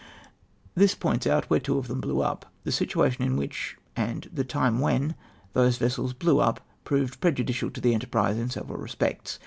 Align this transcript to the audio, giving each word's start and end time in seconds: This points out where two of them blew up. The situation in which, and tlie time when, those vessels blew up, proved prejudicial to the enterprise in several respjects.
This 0.73 0.95
points 0.95 1.27
out 1.27 1.45
where 1.47 1.59
two 1.59 1.77
of 1.77 1.87
them 1.87 2.01
blew 2.01 2.23
up. 2.23 2.51
The 2.63 2.71
situation 2.71 3.23
in 3.23 3.35
which, 3.37 3.77
and 3.95 4.27
tlie 4.33 4.47
time 4.47 4.79
when, 4.79 5.13
those 5.53 5.77
vessels 5.77 6.13
blew 6.13 6.39
up, 6.39 6.59
proved 6.83 7.21
prejudicial 7.21 7.69
to 7.69 7.79
the 7.81 7.93
enterprise 7.93 8.37
in 8.39 8.49
several 8.49 8.79
respjects. 8.81 9.37